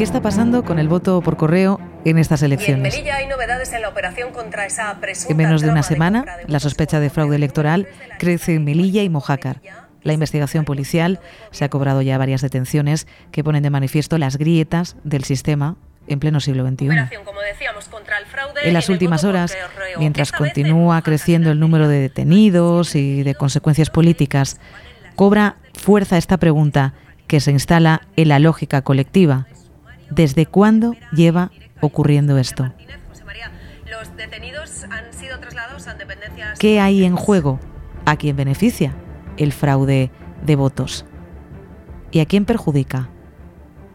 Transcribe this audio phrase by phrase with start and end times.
[0.00, 2.96] ¿Qué está pasando con el voto por correo en estas elecciones?
[2.96, 6.58] en hay novedades en la operación contra esa En menos de una semana, de la
[6.58, 7.86] sospecha de fraude electoral
[8.18, 9.60] crece en Melilla y Mojácar.
[10.02, 14.96] La investigación policial se ha cobrado ya varias detenciones que ponen de manifiesto las grietas
[15.04, 15.76] del sistema
[16.06, 16.88] en pleno siglo XXI.
[18.64, 19.54] En las últimas horas,
[19.98, 24.60] mientras continúa creciendo el número de detenidos y de consecuencias políticas,
[25.14, 26.94] cobra fuerza esta pregunta
[27.26, 29.46] que se instala en la lógica colectiva.
[30.10, 31.50] ¿Desde cuándo lleva
[31.80, 32.64] ocurriendo esto?
[32.64, 33.50] Martínez, José María,
[33.88, 37.60] los detenidos han sido trasladados a dependencias ¿Qué hay en juego?
[38.06, 38.94] ¿A quién beneficia
[39.36, 40.10] el fraude
[40.42, 41.04] de votos?
[42.10, 43.08] ¿Y a quién perjudica?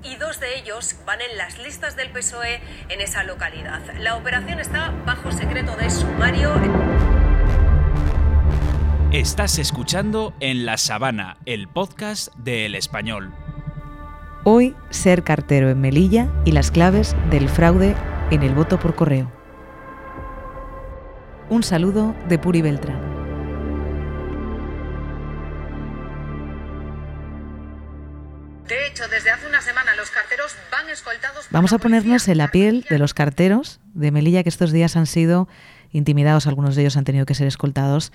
[0.05, 3.81] y dos de ellos van en las listas del PSOE en esa localidad.
[3.99, 6.53] La operación está bajo secreto de sumario.
[9.11, 13.33] Estás escuchando En la Sabana, el podcast de El Español.
[14.47, 17.95] Hoy, ser cartero en Melilla y las claves del fraude
[18.29, 19.31] en el voto por correo.
[21.49, 23.01] Un saludo de Puri Beltrán.
[28.67, 31.47] De hecho, desde hace una semana los carteros van escoltados.
[31.49, 35.07] Vamos a ponernos en la piel de los carteros de Melilla que estos días han
[35.07, 35.47] sido
[35.91, 38.11] intimidados, algunos de ellos han tenido que ser escoltados.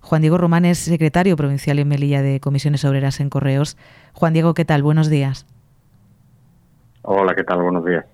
[0.00, 3.76] Juan Diego Román es secretario provincial en Melilla de Comisiones Obreras en Correos.
[4.12, 4.84] Juan Diego, ¿qué tal?
[4.84, 5.44] Buenos días.
[7.02, 7.62] Hola, ¿qué tal?
[7.62, 8.04] Buenos días.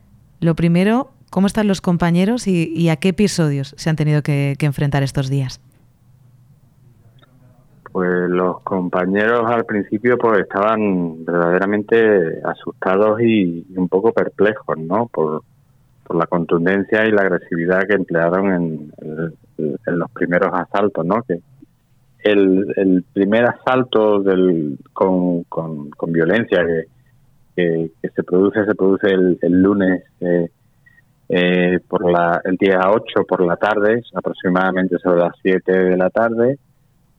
[0.41, 4.55] Lo primero, ¿cómo están los compañeros y, y a qué episodios se han tenido que,
[4.59, 5.61] que enfrentar estos días?
[7.93, 15.07] Pues los compañeros al principio pues estaban verdaderamente asustados y un poco perplejos, ¿no?
[15.09, 15.43] Por,
[16.07, 19.35] por la contundencia y la agresividad que emplearon en, en-
[19.87, 21.23] en los primeros asaltos, ¿no?
[21.23, 21.41] Que
[22.23, 26.85] el, el primer asalto del, con, con, con violencia que,
[27.59, 30.49] que, que se produce se produce el, el lunes eh,
[31.29, 36.09] eh, por la, el día 8 por la tarde, aproximadamente sobre las 7 de la
[36.09, 36.59] tarde,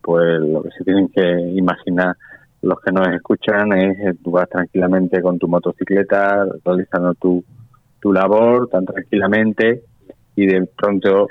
[0.02, 1.22] pues lo que se tienen que
[1.56, 2.16] imaginar
[2.62, 7.44] los que nos escuchan es que tú vas tranquilamente con tu motocicleta realizando tu,
[8.00, 9.84] tu labor tan tranquilamente
[10.36, 11.28] y de pronto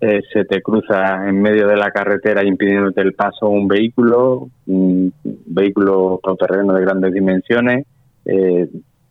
[0.00, 5.12] eh, se te cruza en medio de la carretera impidiéndote el paso un vehículo, un
[5.24, 7.86] vehículo todoterreno de grandes dimensiones,
[8.24, 8.68] eh,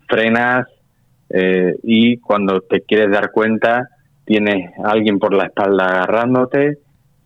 [0.08, 0.68] frenas
[1.30, 3.90] eh, y cuando te quieres dar cuenta
[4.26, 6.78] tienes a alguien por la espalda agarrándote,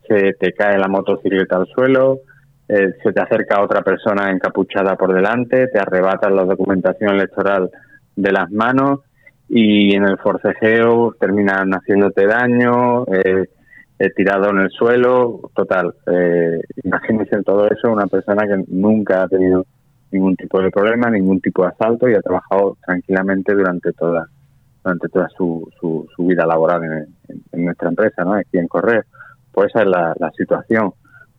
[0.08, 2.20] se te cae la motocicleta al suelo,
[2.68, 7.70] eh, se te acerca otra persona encapuchada por delante, te arrebatan la documentación electoral
[8.16, 9.02] de las manos
[9.48, 13.46] y en el forcejeo terminan haciéndote daño, eh,
[14.00, 15.94] eh, tirado en el suelo, total.
[16.12, 19.66] Eh, imagínense todo eso una persona que nunca ha tenido
[20.16, 24.28] ningún tipo de problema, ningún tipo de asalto y ha trabajado tranquilamente durante toda
[24.84, 27.08] durante toda su, su, su vida laboral en,
[27.54, 28.34] en- nuestra empresa, ¿no?
[28.34, 29.02] Aquí en Correo.
[29.52, 30.94] Pues esa es la, la situación.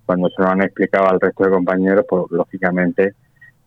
[0.04, 3.14] Cuando se lo han explicado al resto de compañeros, pues lógicamente,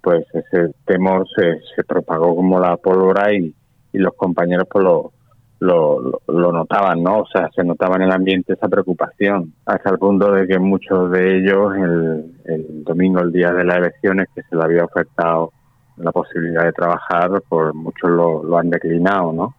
[0.02, 3.56] pues ese temor se, se propagó como la pólvora y,
[3.94, 5.14] y los compañeros pues lo,
[5.60, 7.20] lo, lo- notaban, ¿no?
[7.20, 11.12] O sea, se notaba en el ambiente esa preocupación, hasta el punto de que muchos
[11.12, 11.76] de ellos
[12.46, 15.52] el, domingo, el día de las elecciones, que se le había ofertado
[15.98, 19.54] la posibilidad de trabajar, pues muchos lo han declinado, ¿no?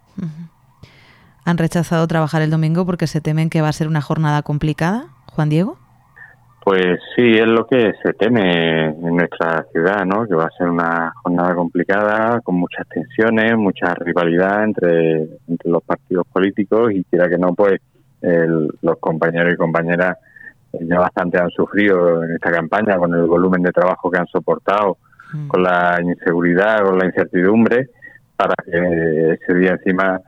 [1.44, 5.06] ¿Han rechazado trabajar el domingo porque se temen que va a ser una jornada complicada,
[5.32, 5.78] Juan Diego?
[6.62, 10.26] Pues sí, es lo que se teme en nuestra ciudad, ¿no?
[10.26, 15.82] Que va a ser una jornada complicada, con muchas tensiones, mucha rivalidad entre, entre los
[15.82, 17.81] partidos políticos y quiera que no, pues
[18.20, 20.19] el- los compañeros y compañeras
[20.75, 24.26] eh, ya bastante han sufrido en esta campaña con el volumen de trabajo que han
[24.26, 24.99] soportado,
[25.32, 25.49] Mm.
[25.49, 27.88] con la inseguridad, con la incertidumbre,
[28.37, 30.20] para que ese día encima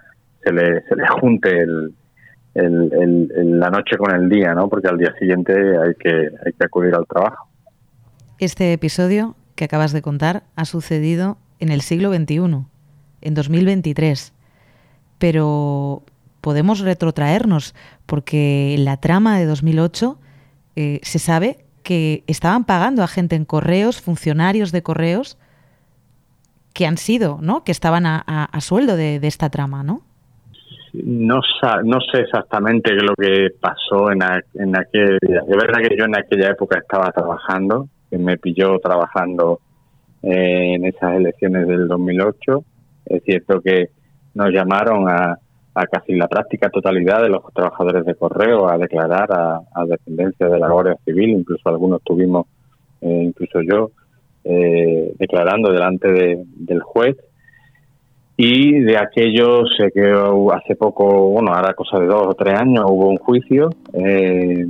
[0.42, 1.92] se le, se le junte el,
[2.54, 4.68] el- la noche con el día, ¿no?
[4.68, 6.10] Porque al día siguiente hay que,
[6.44, 7.48] hay que acudir al trabajo.
[8.38, 12.64] Este episodio que acabas de contar ha sucedido en el siglo XXI,
[13.20, 14.32] en 2023.
[15.18, 16.02] Pero
[16.40, 17.74] podemos retrotraernos
[18.06, 20.18] porque en la trama de 2008
[20.74, 25.38] eh, se sabe que estaban pagando a gente en correos, funcionarios de correos,
[26.72, 27.64] que han sido, ¿no?
[27.64, 30.02] Que estaban a, a- a sueldo de, de esta trama, ¿no?
[30.94, 31.40] No,
[31.84, 34.20] no sé exactamente lo que pasó en,
[34.54, 39.60] en aquel Es verdad que yo en aquella época estaba trabajando, que me pilló trabajando
[40.22, 42.64] eh, en esas elecciones del 2008.
[43.06, 43.88] Es cierto que
[44.34, 45.38] nos llamaron a,
[45.74, 50.46] a casi la práctica totalidad de los trabajadores de correo a declarar a, a dependencia
[50.46, 52.46] de la Guardia Civil, incluso algunos tuvimos,
[53.00, 53.90] eh, incluso yo,
[54.44, 57.16] eh, declarando delante de- del juez.
[58.44, 60.12] Y de aquello sé que
[60.52, 64.66] hace poco, bueno, ahora cosa de dos o tres años, hubo un juicio, eh,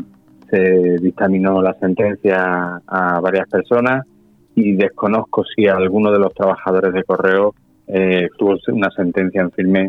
[0.50, 4.06] se dictaminó la sentencia a varias personas
[4.54, 7.54] y desconozco si alguno de los trabajadores de correo
[7.86, 9.88] eh, tuvo una sentencia en firme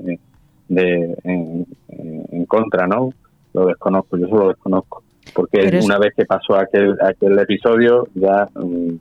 [0.69, 3.09] de, en, contra, ¿no?
[3.53, 5.03] Lo desconozco, yo solo lo desconozco.
[5.35, 8.93] Porque una vez que pasó aquel, aquel episodio ya mm,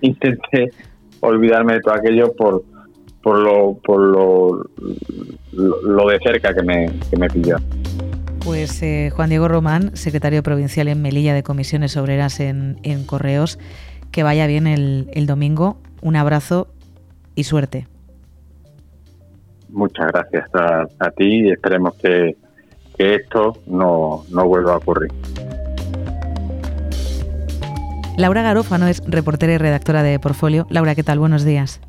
[0.00, 0.70] intenté
[1.20, 2.64] olvidarme de todo aquello por
[3.24, 4.66] por lo por lo,
[5.52, 7.56] lo, de cerca que me, que me pilló.
[8.44, 13.58] Pues eh, Juan Diego Román, secretario provincial en Melilla de Comisiones Obreras en, en Correos,
[14.12, 15.78] que vaya bien el, el domingo.
[16.02, 16.68] Un abrazo
[17.34, 17.88] y suerte.
[19.70, 22.36] Muchas gracias a, ti y esperemos que,
[22.98, 25.10] que esto no, no vuelva a ocurrir.
[28.18, 30.66] Laura Garófano es reportera y redactora de Portfolio.
[30.68, 31.18] Laura, ¿qué tal?
[31.18, 31.80] Buenos días.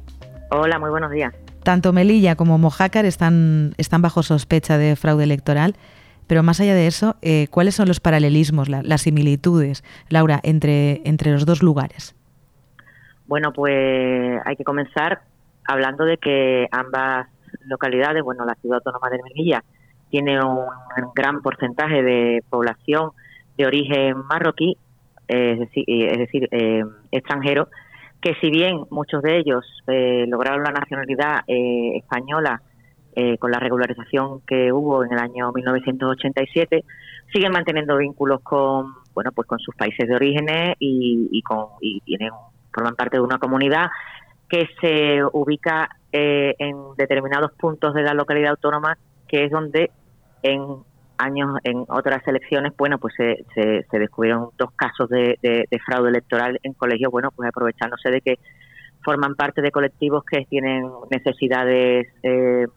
[0.52, 1.34] Hola, muy buenos días.
[1.64, 5.76] Tanto Melilla como Mojácar están, están bajo sospecha de fraude electoral,
[6.28, 11.32] pero más allá de eso, eh, ¿cuáles son los paralelismos, las similitudes, Laura, entre, entre
[11.32, 12.16] los dos lugares?
[13.28, 15.22] Bueno, pues hay que comenzar
[15.68, 17.28] hablando de que ambas
[17.66, 19.64] localidades, bueno, la ciudad autónoma de Melilla
[20.10, 20.66] tiene un
[21.16, 23.12] gran porcentaje de población
[23.58, 24.78] de origen marroquí,
[25.28, 27.70] es decir, es decir eh, extranjero,
[28.26, 32.60] que si bien muchos de ellos eh, lograron la nacionalidad eh, española
[33.16, 36.84] eh, con la regularización que hubo en el año 1987,
[37.32, 42.32] siguen manteniendo vínculos con bueno pues con sus países de orígenes y, con y tienen
[42.74, 43.92] forman parte de una comunidad
[44.50, 49.92] que se ubica en determinados puntos de la localidad autónoma que es donde
[50.42, 50.62] en
[51.18, 56.74] años en otras elecciones, bueno, pues se, se, descubrieron dos casos de, fraude electoral en
[56.74, 58.40] colegios, bueno, pues aprovechándose de que
[59.04, 62.68] forman parte de colectivos que tienen necesidades, eh,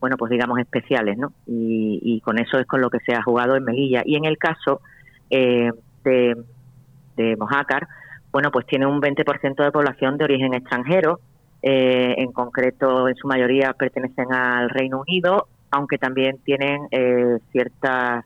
[0.00, 1.32] bueno, pues digamos especiales, ¿no?
[1.46, 4.02] Y, con eso es con lo que se ha jugado en Melilla.
[4.04, 4.80] Y en el caso
[5.30, 5.70] eh,
[6.04, 6.36] de,
[7.16, 7.88] de Mojácar,
[8.30, 11.20] bueno, pues tiene un 20% de población de origen extranjero,
[11.66, 18.24] eh, en concreto en su mayoría pertenecen al Reino Unido aunque también tienen eh, ciertas,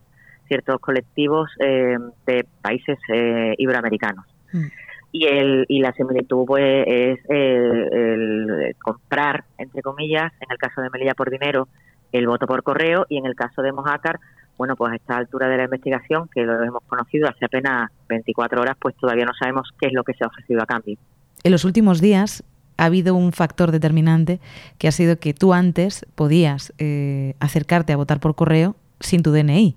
[0.49, 1.97] ciertos colectivos eh,
[2.27, 4.27] de países eh, iberoamericanos.
[4.53, 4.67] Mm.
[5.12, 10.91] Y, el, y la similitud pues, es el, comprar, entre comillas, en el caso de
[10.91, 11.69] Melilla por dinero,
[12.12, 14.21] el voto por correo y en el caso de Mojácar,
[14.59, 18.61] bueno, pues a esta altura de la investigación, que lo hemos conocido hace apenas 24
[18.61, 20.99] horas, pues todavía no sabemos qué es lo que se ha ofrecido a cambio.
[21.44, 22.44] En los últimos días
[22.79, 24.41] ha habido un factor determinante
[24.79, 29.33] que ha sido que tú antes podías eh, acercarte a votar por correo sin tu
[29.33, 29.77] DNI.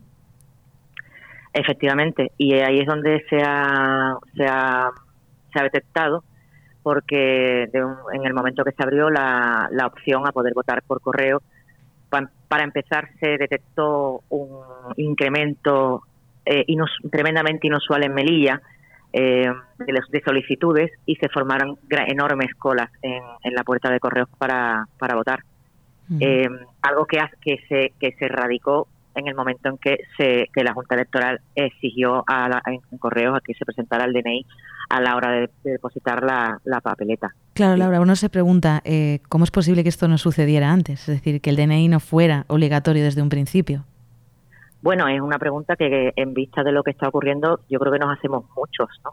[1.54, 6.24] Efectivamente, y ahí es donde se ha, se ha, detectado,
[6.82, 11.42] porque en el momento que se abrió la, la opción a poder votar por correo,
[12.48, 14.50] para empezar se detectó un
[14.98, 16.04] incremento
[16.46, 16.66] eh,
[17.10, 18.62] tremendamente inusual en Melilla,
[19.14, 23.22] eh, de, solicitudes y se formaron enormes colas en,
[23.54, 25.44] la puerta de correos para, para votar.
[26.20, 26.50] Eh,
[26.82, 30.74] algo que, que, se, que se radicó en el momento en que, se, que la
[30.74, 34.46] Junta Electoral exigió a la, en, correos a que se presentara el DNI
[34.90, 37.34] a la hora de, depositar la, la, papeleta.
[37.54, 41.08] Claro, Laura, uno se pregunta, eh, ¿cómo es posible que esto no sucediera antes?
[41.08, 43.86] Es decir, que el DNI no fuera obligatorio desde un principio.
[44.82, 48.00] Bueno, es una pregunta que en vista de lo que está ocurriendo yo creo que
[48.00, 49.12] nos hacemos muchos, ¿no?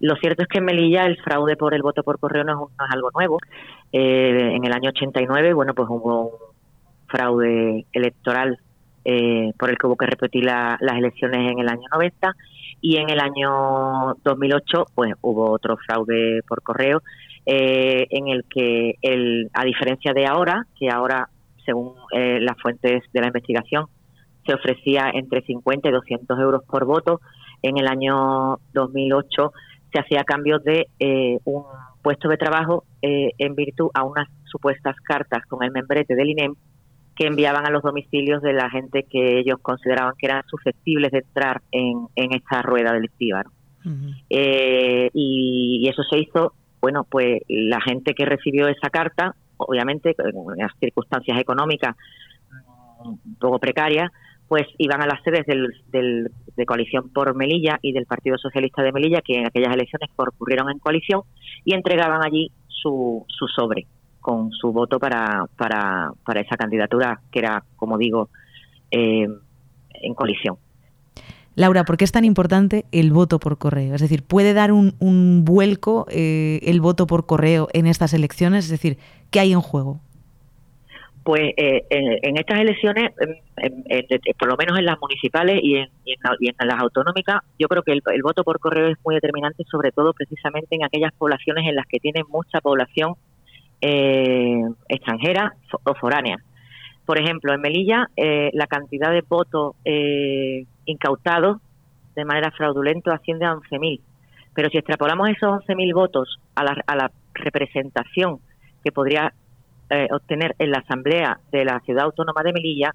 [0.00, 2.90] Lo cierto es que en Melilla el fraude por el voto por correo no es,
[2.90, 3.38] algo nuevo.
[3.92, 6.38] Eh, en el año 89, bueno, pues hubo un
[7.06, 8.58] fraude electoral
[9.04, 12.34] eh, por el que hubo que repetir las elecciones en el año 90
[12.82, 17.02] y en el año 2008, pues hubo otro fraude por correo
[17.46, 21.28] eh, en el que, el, a diferencia de ahora, que ahora,
[21.64, 23.86] según las fuentes de la investigación,
[24.46, 27.20] se ofrecía entre 50 y 200 euros por voto.
[27.62, 29.52] En el año 2008
[29.92, 31.64] se hacía cambio de eh, un
[32.02, 36.54] puesto de trabajo eh, en virtud a unas supuestas cartas con el membrete del INEM
[37.16, 41.18] que enviaban a los domicilios de la gente que ellos consideraban que eran susceptibles de
[41.18, 43.42] entrar en, esta rueda delictiva.
[44.28, 50.36] Eh, y, eso se hizo, bueno, pues la gente que recibió esa carta, obviamente en
[50.36, 51.96] unas circunstancias económicas
[53.04, 54.10] un poco precarias,
[54.48, 58.92] pues iban a las sedes del, de Coalición por Melilla y del Partido Socialista de
[58.92, 61.22] Melilla, que en aquellas elecciones ocurrieron en coalición,
[61.64, 63.86] y entregaban allí su, su sobre
[64.20, 68.28] con su voto para, para, para esa candidatura, que era, como digo,
[68.90, 69.28] eh,
[70.02, 70.56] en coalición.
[71.54, 73.94] Laura, ¿por qué es tan importante el voto por correo?
[73.94, 78.66] Es decir, ¿puede dar un, un vuelco eh, el voto por correo en estas elecciones?
[78.66, 78.98] Es decir,
[79.30, 80.00] ¿qué hay en juego?
[81.26, 83.10] Pues eh, en, estas elecciones,
[84.38, 85.88] por lo menos en las municipales y en,
[86.60, 90.76] las autonómicas, yo creo que el, voto por correo es muy determinante, sobre todo precisamente
[90.76, 93.14] en aquellas poblaciones en las que tienen mucha población
[93.80, 95.52] eh, extranjera
[95.82, 96.36] o foránea.
[97.04, 101.56] Por ejemplo, en Melilla, eh, la cantidad de votos eh, incautados
[102.14, 104.00] de manera fraudulenta asciende a 11.000.
[104.54, 108.38] Pero si extrapolamos esos 11.000 votos a la, a la representación
[108.84, 109.32] que podría
[109.90, 112.94] eh, obtener en la Asamblea de la Ciudad Autónoma de Melilla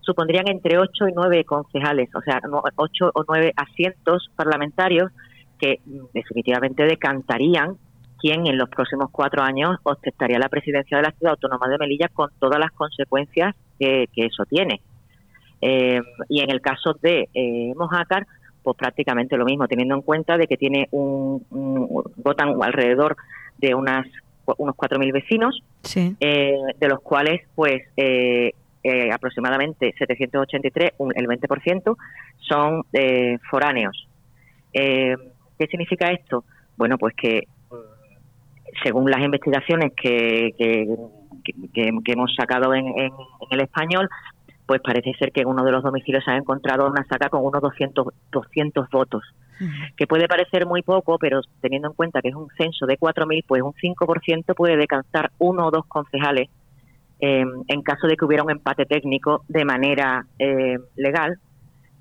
[0.00, 2.40] supondrían entre 8 y 9 concejales, o sea,
[2.76, 5.12] 8 o 9 asientos parlamentarios
[5.58, 7.76] que mm, definitivamente decantarían
[8.18, 12.08] quién en los próximos cuatro años ostentaría la presidencia de la Ciudad Autónoma de Melilla
[12.08, 14.80] con todas las consecuencias que, eso tiene.
[15.60, 18.26] Eh, y en el caso de eh, Mojácar,
[18.62, 21.44] pues prácticamente lo mismo, teniendo en cuenta de que tiene un
[22.16, 23.16] votan alrededor
[23.58, 24.06] de unas
[24.58, 25.62] unos 4.000 vecinos,
[25.94, 31.96] eh, de los cuales pues eh, eh, aproximadamente 783, el 20%,
[32.40, 32.82] son
[33.50, 34.08] foráneos.
[34.72, 36.44] ¿Qué significa esto?
[36.76, 37.46] Bueno, pues que
[38.82, 42.86] según las investigaciones que, que, hemos sacado en,
[43.50, 44.08] el español,
[44.66, 47.44] pues parece ser que en uno de los domicilios se ha encontrado una saca con
[47.44, 49.22] unos 200, 200 votos
[49.96, 53.44] que puede parecer muy poco, pero teniendo en cuenta que es un censo de 4.000,
[53.46, 56.48] pues un 5% puede decantar uno o dos concejales
[57.24, 61.38] eh, en caso de que hubiera un empate técnico de manera eh, legal,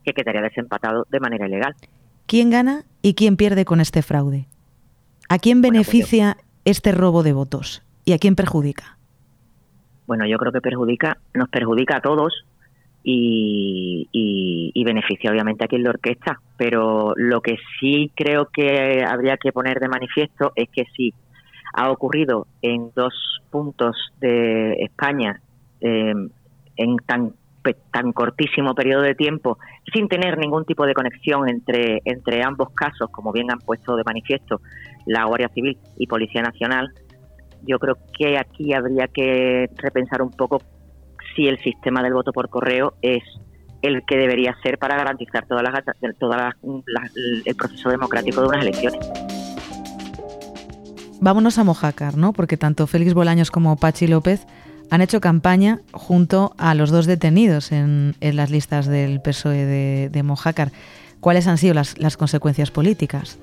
[0.03, 1.75] que quedaría desempatado de manera ilegal.
[2.25, 4.47] ¿Quién gana y quién pierde con este fraude?
[5.29, 8.97] ¿A quién pues beneficia este robo de votos y a quién perjudica?
[10.07, 12.45] Bueno, yo creo que perjudica, nos perjudica a todos,
[13.03, 16.39] y, y, beneficia obviamente a quien lo orquesta.
[16.57, 21.13] Pero lo que sí creo que habría que poner de manifiesto es que si
[21.73, 25.41] ha ocurrido en dos puntos de España
[25.79, 26.13] eh,
[26.77, 27.33] en tan
[27.91, 29.59] tan cortísimo periodo de tiempo,
[29.93, 34.03] sin tener ningún tipo de conexión entre, entre ambos casos, como bien han puesto de
[34.03, 34.61] manifiesto
[35.05, 36.91] la Guardia Civil y Policía Nacional,
[37.63, 40.61] yo creo que aquí habría que repensar un poco
[41.35, 43.23] si el sistema del voto por correo es
[43.81, 45.83] el que debería ser para garantizar todas las,
[46.19, 46.55] todas
[47.45, 48.99] el proceso democrático de unas elecciones.
[51.19, 52.33] Vámonos a Mojácar, ¿no?
[52.33, 54.47] Porque tanto Félix Bolaños como Pachi López
[54.89, 60.23] han hecho campaña junto a los dos detenidos en, las listas del PSOE de, de
[60.23, 60.71] Mojácar.
[61.19, 63.39] ¿Cuáles han sido las, las consecuencias políticas?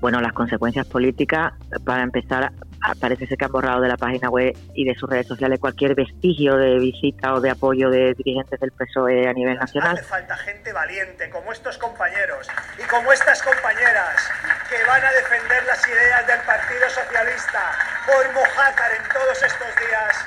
[0.00, 2.52] Bueno, las consecuencias políticas, para empezar,
[3.00, 5.94] parece ser que han borrado de la página web y de sus redes sociales cualquier
[5.94, 9.96] vestigio de visita o de apoyo de dirigentes del PSOE a nivel nacional.
[9.96, 12.48] Hace falta gente valiente, como estos compañeros
[12.78, 14.28] y como estas compañeras,
[14.68, 17.72] que van a defender las ideas del Partido Socialista
[18.06, 20.26] por Mojácar en todos estos días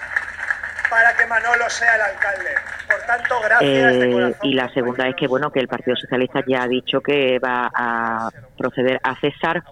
[0.90, 2.56] para que Manolo sea el alcalde.
[2.88, 6.64] Por tanto, gracias eh, Y la segunda es que bueno que el Partido Socialista ya
[6.64, 9.64] ha dicho que va a proceder a cesar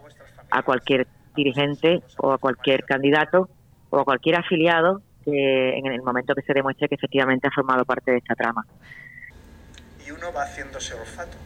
[0.51, 3.50] a cualquier dirigente o a cualquier candidato
[3.89, 7.84] o a cualquier afiliado que en el momento que se demuestre que efectivamente ha formado
[7.86, 8.65] parte de esta trama.
[10.06, 11.38] Y uno va haciéndose olfato.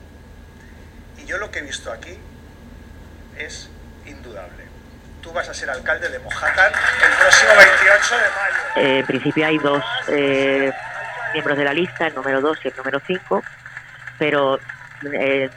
[1.17, 2.11] Y yo lo que he visto aquí
[3.37, 3.71] es
[4.05, 4.69] indudable
[5.21, 8.87] tú vas a ser alcalde de Mojácar el próximo 28 de mayo.
[8.87, 10.71] Eh, en principio hay dos eh,
[11.33, 13.43] miembros de la lista, el número 2 y el número 5,
[14.17, 14.59] pero
[15.13, 15.49] eh,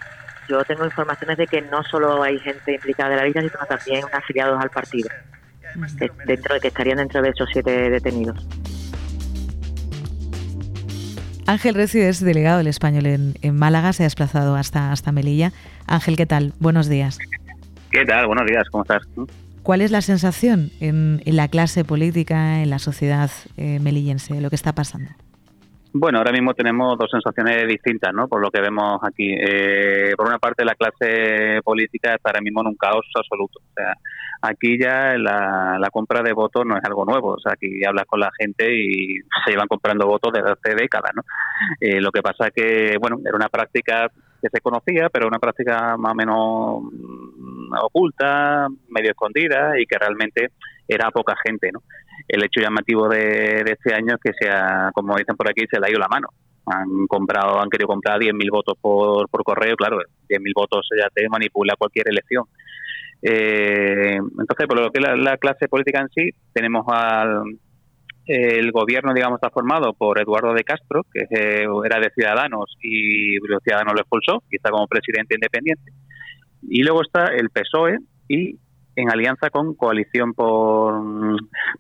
[0.48, 4.04] yo tengo informaciones de que no solo hay gente implicada de la lista, sino también
[4.12, 5.08] afiliados al partido,
[6.26, 8.46] dentro de que estarían dentro de esos siete detenidos.
[11.46, 15.52] Ángel Recio es delegado del español en, en, Málaga, se ha desplazado hasta, hasta Melilla.
[15.86, 16.52] Ángel, ¿qué tal?
[16.60, 17.18] Buenos días.
[17.90, 18.26] ¿Qué tal?
[18.26, 19.02] Buenos días, ¿cómo estás?
[19.62, 24.56] ¿Cuál es la sensación en, la clase política, en la sociedad eh, melillense, lo que
[24.56, 25.10] está pasando?
[25.94, 28.26] Bueno, ahora mismo tenemos dos sensaciones distintas, ¿no?
[28.26, 29.30] Por lo que vemos aquí.
[29.38, 33.60] Eh, por una parte, la clase política está ahora mismo en un caos absoluto.
[33.60, 33.94] O sea,
[34.40, 37.34] aquí ya la, compra de votos no es algo nuevo.
[37.34, 41.12] O sea, aquí hablas con la gente y se iban comprando votos desde hace décadas,
[41.14, 41.22] ¿no?
[41.78, 44.08] Eh, lo que pasa es que, bueno, era una práctica
[44.40, 49.98] que se conocía, pero una práctica más o menos mm, oculta, medio escondida y que
[49.98, 50.52] realmente
[50.88, 51.82] era poca gente, ¿no?
[52.28, 55.80] El hecho llamativo de, este año es que se ha, como dicen por aquí, se
[55.80, 56.28] le ha ido la mano.
[56.66, 59.98] Han comprado, han querido comprar 10.000 votos por, por correo, claro,
[60.28, 62.44] 10.000 votos ya te manipula cualquier elección.
[63.22, 67.42] Eh, entonces, por lo que la, la clase política en sí, tenemos al,
[68.26, 73.36] el gobierno, digamos, está formado por Eduardo de Castro, que eh, era de Ciudadanos y
[73.64, 75.92] Ciudadanos lo expulsó y está como presidente independiente.
[76.62, 77.98] Y luego está el PSOE
[78.28, 78.56] y
[78.96, 81.02] en alianza con Coalición por,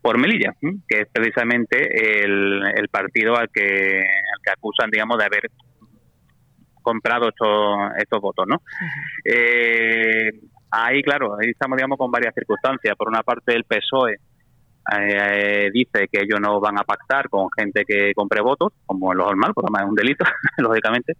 [0.00, 5.24] por Melilla, que es precisamente el, el partido al que, al que acusan, digamos, de
[5.24, 5.50] haber
[6.82, 8.60] comprado estos, estos votos, ¿no?
[9.24, 10.30] eh,
[10.70, 12.96] ahí, claro, ahí estamos, digamos, con varias circunstancias.
[12.96, 14.16] Por una parte, el PSOE
[14.98, 19.26] eh, dice que ellos no van a pactar con gente que compre votos, como lo
[19.26, 20.24] normal, porque además es un delito,
[20.58, 21.14] lógicamente.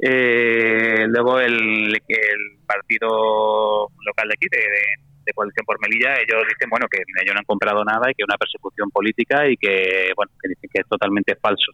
[0.00, 6.70] Eh, luego el, el partido local de aquí, de, de coalición por Melilla, ellos dicen
[6.70, 10.12] bueno que ellos no han comprado nada y que es una persecución política y que
[10.16, 11.72] bueno que dicen que es totalmente falso.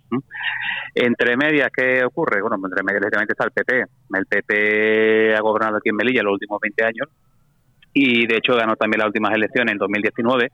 [0.94, 2.40] Entre medias, ¿qué ocurre?
[2.40, 3.84] Bueno, entre medias directamente está el PP.
[4.14, 7.08] El PP ha gobernado aquí en Melilla los últimos 20 años
[7.94, 10.50] y de hecho ganó también las últimas elecciones en 2019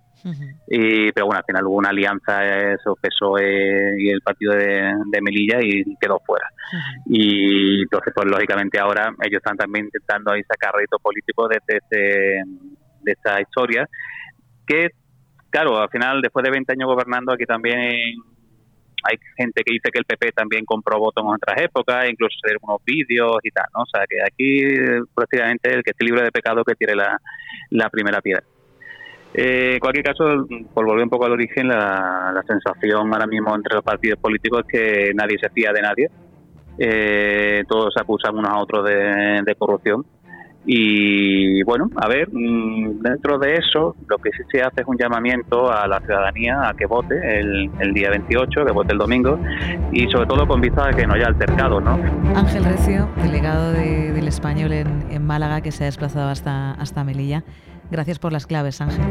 [0.68, 5.22] y pero bueno al final hubo una alianza eso PSOE y el partido de, de
[5.22, 6.46] Melilla y quedó fuera
[7.06, 12.42] y entonces pues lógicamente ahora ellos están también intentando ahí sacar rédito político desde este
[13.02, 13.88] de esta historia,
[14.66, 14.90] que,
[15.50, 17.78] claro, al final, después de 20 años gobernando, aquí también
[19.02, 22.58] hay gente que dice que el PP también compró votos en otras épocas, incluso hacer
[22.62, 23.82] unos vídeos y tal, ¿no?
[23.82, 27.18] O sea, que aquí prácticamente el que esté libre de pecado que tire la,
[27.70, 28.44] la primera piedra.
[29.32, 33.54] Eh, en cualquier caso, por volver un poco al origen, la, la, sensación ahora mismo
[33.54, 36.10] entre los partidos políticos es que nadie se fía de nadie.
[36.78, 40.04] Eh, todos acusan unos a otros de, de corrupción
[40.66, 44.98] y bueno, a ver, mm, dentro de eso, lo que sí se hace es un
[44.98, 49.38] llamamiento a la ciudadanía a que vote el, el día 28, que vote el domingo,
[49.90, 51.98] y sobre todo con vista a que no haya altercado, ¿no?
[52.36, 57.04] Ángel Recio, delegado de, del Español en, en, Málaga, que se ha desplazado hasta, hasta
[57.04, 57.42] Melilla.
[57.90, 59.04] Gracias por las claves, Ángel.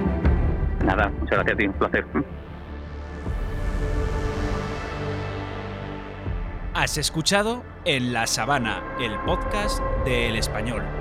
[0.85, 2.05] Nada, muchas gracias a ti, un placer.
[6.75, 10.98] Has escuchado En la Sabana, el podcast de El Español.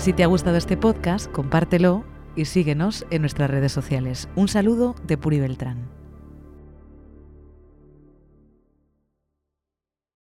[0.00, 4.30] Si te ha gustado este podcast, compártelo y síguenos en nuestras redes sociales.
[4.34, 5.99] Un saludo de Puri Beltrán.